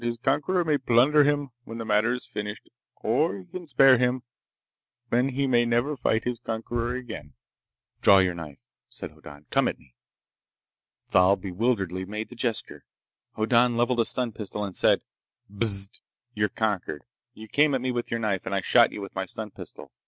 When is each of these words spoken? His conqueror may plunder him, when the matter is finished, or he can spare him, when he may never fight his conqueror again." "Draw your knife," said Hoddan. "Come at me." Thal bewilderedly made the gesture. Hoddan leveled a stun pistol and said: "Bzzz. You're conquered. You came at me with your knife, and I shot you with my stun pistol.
His 0.03 0.17
conqueror 0.17 0.65
may 0.65 0.79
plunder 0.79 1.23
him, 1.25 1.51
when 1.63 1.77
the 1.77 1.85
matter 1.85 2.11
is 2.11 2.25
finished, 2.25 2.71
or 3.03 3.37
he 3.37 3.45
can 3.45 3.67
spare 3.67 3.99
him, 3.99 4.23
when 5.09 5.29
he 5.29 5.45
may 5.45 5.63
never 5.63 5.95
fight 5.95 6.23
his 6.23 6.39
conqueror 6.39 6.95
again." 6.95 7.35
"Draw 8.01 8.17
your 8.17 8.33
knife," 8.33 8.63
said 8.89 9.11
Hoddan. 9.11 9.45
"Come 9.51 9.67
at 9.67 9.77
me." 9.77 9.93
Thal 11.07 11.35
bewilderedly 11.35 12.05
made 12.05 12.29
the 12.29 12.35
gesture. 12.35 12.83
Hoddan 13.35 13.77
leveled 13.77 13.99
a 13.99 14.05
stun 14.05 14.31
pistol 14.31 14.63
and 14.63 14.75
said: 14.75 15.03
"Bzzz. 15.55 15.89
You're 16.33 16.49
conquered. 16.49 17.03
You 17.35 17.47
came 17.47 17.75
at 17.75 17.81
me 17.81 17.91
with 17.91 18.09
your 18.09 18.19
knife, 18.19 18.47
and 18.47 18.55
I 18.55 18.61
shot 18.61 18.91
you 18.91 19.01
with 19.01 19.13
my 19.13 19.25
stun 19.27 19.51
pistol. 19.51 19.91